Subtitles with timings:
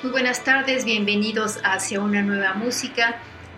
[0.00, 3.16] Muy buenas tardes, bienvenidos hacia una nueva música.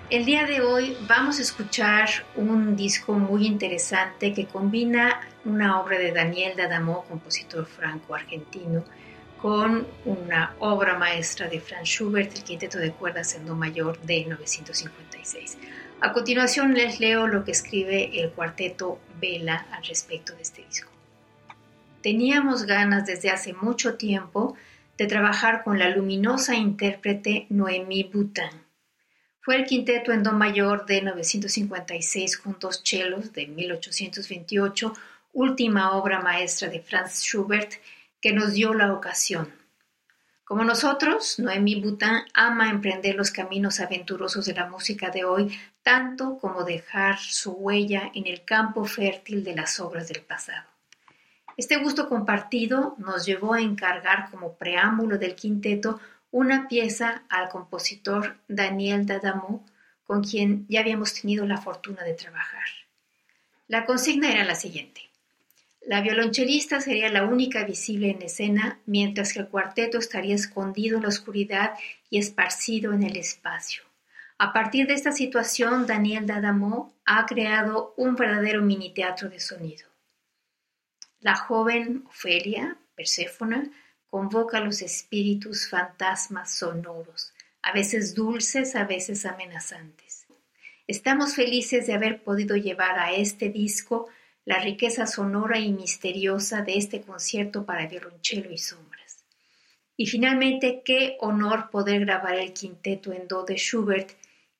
[0.09, 5.99] El día de hoy vamos a escuchar un disco muy interesante que combina una obra
[5.99, 8.85] de Daniel D'Adamo, compositor franco-argentino,
[9.37, 14.21] con una obra maestra de Franz Schubert, el quinteto de cuerdas en do mayor de
[14.21, 15.59] 1956.
[16.01, 20.91] A continuación les leo lo que escribe el cuarteto Vela al respecto de este disco.
[22.03, 24.57] Teníamos ganas desde hace mucho tiempo
[25.07, 28.51] trabajar con la luminosa intérprete Noemí Boutin.
[29.41, 34.93] Fue el quinteto en do mayor de 956 con dos chelos de 1828,
[35.33, 37.73] última obra maestra de Franz Schubert,
[38.21, 39.53] que nos dio la ocasión.
[40.45, 46.39] Como nosotros, Noemí Boutin ama emprender los caminos aventurosos de la música de hoy, tanto
[46.39, 50.70] como dejar su huella en el campo fértil de las obras del pasado.
[51.61, 58.39] Este gusto compartido nos llevó a encargar como preámbulo del quinteto una pieza al compositor
[58.49, 59.67] Daniel D'Adamo,
[60.05, 62.65] con quien ya habíamos tenido la fortuna de trabajar.
[63.69, 65.03] La consigna era la siguiente.
[65.83, 71.03] La violonchelista sería la única visible en escena, mientras que el cuarteto estaría escondido en
[71.03, 71.75] la oscuridad
[72.09, 73.83] y esparcido en el espacio.
[74.39, 79.90] A partir de esta situación, Daniel D'Adamo ha creado un verdadero mini teatro de sonido.
[81.23, 83.71] La joven Ofelia, Perséfona,
[84.09, 90.27] convoca a los espíritus fantasmas sonoros, a veces dulces, a veces amenazantes.
[90.87, 94.09] Estamos felices de haber podido llevar a este disco
[94.47, 99.23] la riqueza sonora y misteriosa de este concierto para violonchelo y sombras.
[99.99, 104.13] Y finalmente, qué honor poder grabar el quinteto en do de Schubert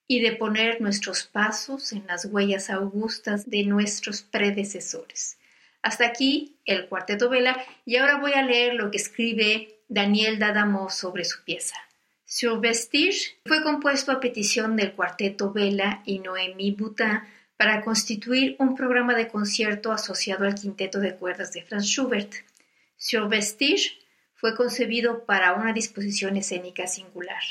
[0.05, 5.39] y de poner nuestros pasos en las huellas augustas de nuestros predecesores.
[5.81, 10.89] Hasta aquí el cuarteto Vela y ahora voy a leer lo que escribe Daniel D'Adamo
[10.89, 11.75] sobre su pieza.
[12.25, 17.21] Sur Vestige fue compuesto a petición del cuarteto Vela y Noémie Boutin
[17.57, 22.33] para constituir un programa de concierto asociado al quinteto de cuerdas de Franz Schubert.
[22.95, 23.97] Sur Vestige
[24.35, 27.43] fue concebido para una disposición escénica singular.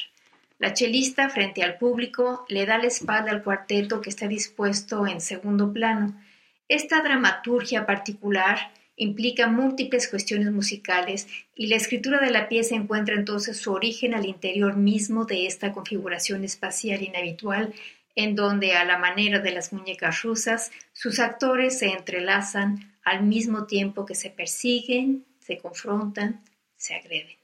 [0.59, 5.21] La chelista, frente al público, le da la espalda al cuarteto que está dispuesto en
[5.21, 6.21] segundo plano
[6.70, 11.26] esta dramaturgia particular implica múltiples cuestiones musicales
[11.56, 15.72] y la escritura de la pieza encuentra entonces su origen al interior mismo de esta
[15.72, 17.75] configuración espacial inhabitual
[18.14, 23.66] en donde a la manera de las muñecas rusas sus actores se entrelazan al mismo
[23.66, 26.41] tiempo que se persiguen, se confrontan,
[26.76, 27.37] se agreden.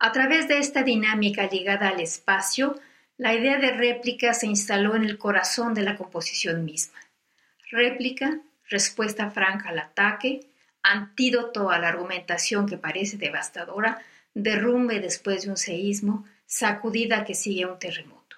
[0.00, 2.80] A través de esta dinámica ligada al espacio,
[3.16, 6.98] la idea de réplica se instaló en el corazón de la composición misma.
[7.70, 10.40] Réplica respuesta franca al ataque,
[10.82, 14.02] antídoto a la argumentación que parece devastadora,
[14.34, 18.36] derrumbe después de un seísmo, sacudida que sigue un terremoto.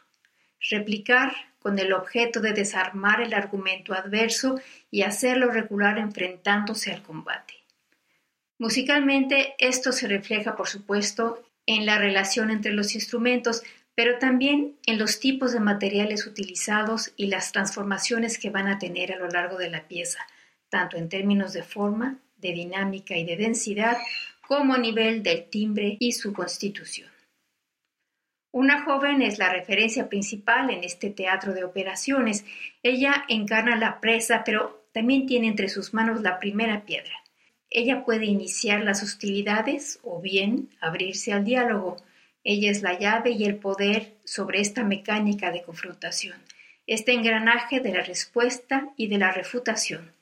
[0.71, 7.55] Replicar con el objeto de desarmar el argumento adverso y hacerlo regular enfrentándose al combate.
[8.59, 13.63] Musicalmente, esto se refleja, por supuesto, en la relación entre los instrumentos,
[13.99, 19.13] pero también en los tipos de materiales utilizados y las transformaciones que van a tener
[19.13, 20.21] a lo largo de la pieza,
[20.69, 23.97] tanto en términos de forma, de dinámica y de densidad,
[24.47, 27.11] como a nivel del timbre y su constitución.
[28.53, 32.45] Una joven es la referencia principal en este teatro de operaciones.
[32.85, 37.15] Ella encarna la presa, pero también tiene entre sus manos la primera piedra.
[37.69, 41.97] Ella puede iniciar las hostilidades o bien abrirse al diálogo,
[42.45, 46.37] ella es la llave y el poder sobre esta mecánica de confrontación,
[46.87, 50.13] este engranaje de la respuesta y de la refutación.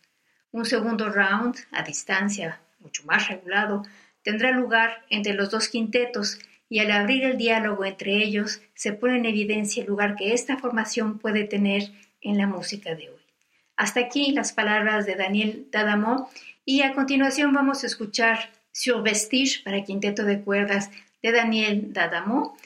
[0.51, 3.85] Un segundo round, a distancia mucho más regulado,
[4.23, 9.19] tendrá lugar entre los dos quintetos y al abrir el diálogo entre ellos se pone
[9.19, 13.21] en evidencia el lugar que esta formación puede tener en la música de hoy.
[13.77, 16.31] Hasta aquí las palabras de Daniel Dadamo
[16.65, 20.91] y a continuación vamos a escuchar Sur Vestige para quinteto de cuerdas
[21.23, 22.57] de Daniel Dadamo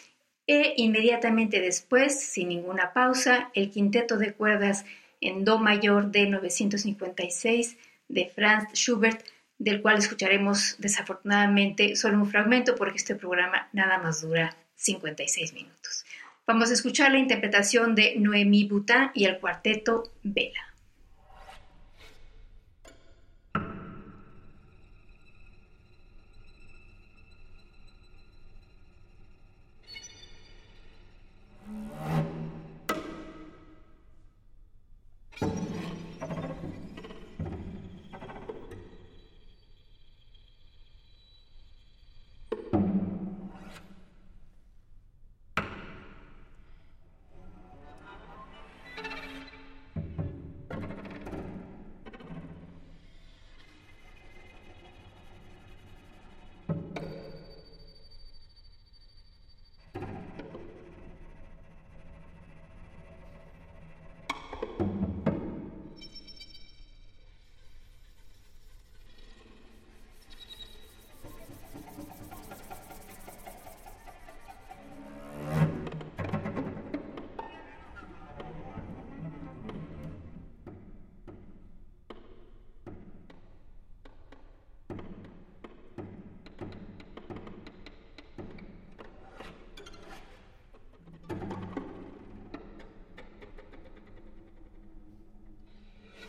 [0.47, 4.85] e inmediatamente después, sin ninguna pausa, el quinteto de cuerdas
[5.21, 7.77] en Do mayor de 956
[8.09, 9.25] de Franz Schubert
[9.61, 16.07] del cual escucharemos desafortunadamente solo un fragmento porque este programa nada más dura 56 minutos.
[16.47, 20.70] Vamos a escuchar la interpretación de Noémie Boutin y el cuarteto Vela.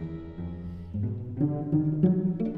[0.00, 0.10] thank
[2.40, 2.52] you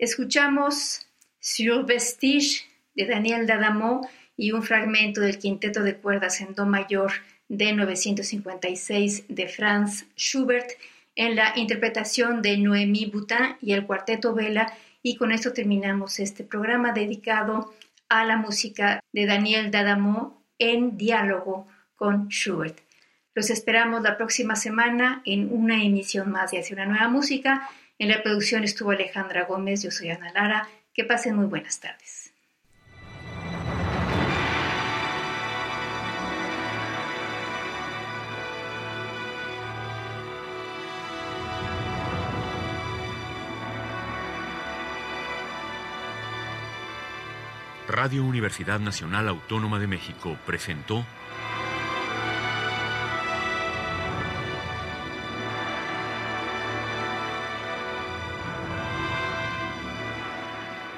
[0.00, 1.06] Escuchamos
[1.40, 2.62] Sur Vestige
[2.94, 7.12] de Daniel Dadamo y un fragmento del quinteto de cuerdas en Do mayor
[7.50, 10.70] de 956 de Franz Schubert
[11.16, 14.72] en la interpretación de Noémie Boutin y el cuarteto Vela
[15.02, 17.74] y con esto terminamos este programa dedicado
[18.08, 22.78] a la música de Daniel Dadamo en diálogo con Schubert.
[23.34, 27.68] Los esperamos la próxima semana en una emisión más de Hacia una nueva música
[28.00, 30.68] en la producción estuvo Alejandra Gómez, yo soy Ana Lara.
[30.94, 32.32] Que pasen muy buenas tardes.
[47.86, 51.04] Radio Universidad Nacional Autónoma de México presentó